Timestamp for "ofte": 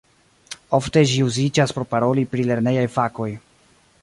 0.77-1.03